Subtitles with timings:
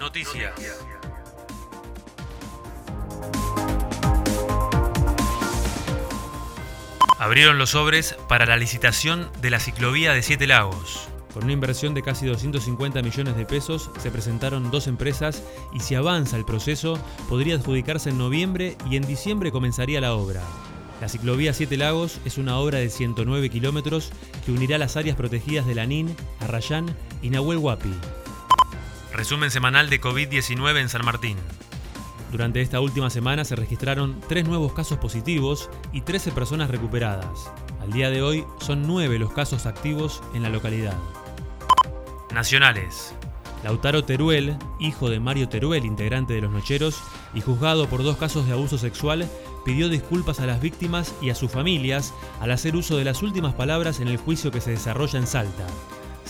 [0.00, 0.54] Noticias.
[7.18, 11.06] Abrieron los sobres para la licitación de la ciclovía de Siete Lagos.
[11.34, 15.42] Con una inversión de casi 250 millones de pesos, se presentaron dos empresas
[15.74, 16.98] y si avanza el proceso,
[17.28, 20.40] podría adjudicarse en noviembre y en diciembre comenzaría la obra.
[21.02, 24.12] La ciclovía Siete Lagos es una obra de 109 kilómetros
[24.46, 27.92] que unirá las áreas protegidas de Lanín, Arrayán y Nahuel Huapi.
[29.12, 31.36] Resumen semanal de COVID-19 en San Martín.
[32.30, 37.50] Durante esta última semana se registraron tres nuevos casos positivos y 13 personas recuperadas.
[37.80, 40.96] Al día de hoy son nueve los casos activos en la localidad.
[42.32, 43.12] Nacionales.
[43.64, 47.02] Lautaro Teruel, hijo de Mario Teruel, integrante de Los Nocheros,
[47.34, 49.28] y juzgado por dos casos de abuso sexual,
[49.64, 53.54] pidió disculpas a las víctimas y a sus familias al hacer uso de las últimas
[53.54, 55.66] palabras en el juicio que se desarrolla en Salta.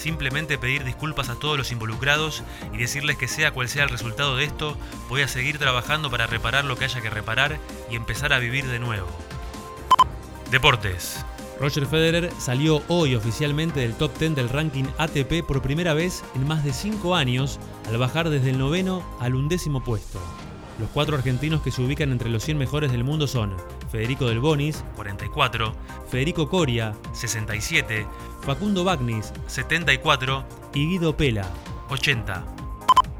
[0.00, 4.34] Simplemente pedir disculpas a todos los involucrados y decirles que sea cual sea el resultado
[4.34, 4.74] de esto,
[5.10, 7.58] voy a seguir trabajando para reparar lo que haya que reparar
[7.90, 9.10] y empezar a vivir de nuevo.
[10.50, 11.22] Deportes.
[11.60, 16.48] Roger Federer salió hoy oficialmente del top 10 del ranking ATP por primera vez en
[16.48, 20.18] más de 5 años, al bajar desde el noveno al undécimo puesto.
[20.80, 23.54] Los cuatro argentinos que se ubican entre los 100 mejores del mundo son
[23.92, 25.74] Federico Del Bonis, 44,
[26.08, 28.06] Federico Coria, 67,
[28.40, 31.46] Facundo Bagnis, 74 y Guido Pela,
[31.90, 32.46] 80.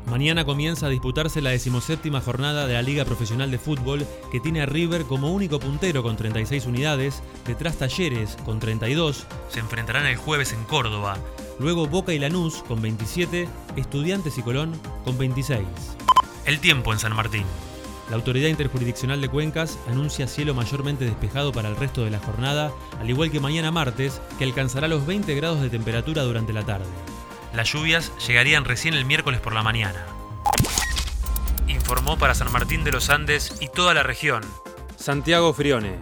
[0.07, 4.63] Mañana comienza a disputarse la decimoséptima jornada de la Liga Profesional de Fútbol, que tiene
[4.63, 9.27] a River como único puntero con 36 unidades, detrás Talleres con 32.
[9.51, 11.19] Se enfrentarán el jueves en Córdoba.
[11.59, 14.73] Luego Boca y Lanús con 27, Estudiantes y Colón
[15.05, 15.61] con 26.
[16.51, 17.45] El tiempo en San Martín.
[18.09, 22.73] La Autoridad Interjurisdiccional de Cuencas anuncia cielo mayormente despejado para el resto de la jornada,
[22.99, 26.89] al igual que mañana martes, que alcanzará los 20 grados de temperatura durante la tarde.
[27.55, 30.05] Las lluvias llegarían recién el miércoles por la mañana.
[31.69, 34.43] Informó para San Martín de los Andes y toda la región.
[34.97, 36.01] Santiago Frione.